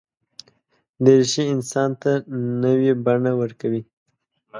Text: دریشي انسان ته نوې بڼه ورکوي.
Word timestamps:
دریشي 1.03 1.43
انسان 1.55 1.89
ته 2.01 2.11
نوې 2.63 2.91
بڼه 3.05 3.31
ورکوي. 3.41 3.81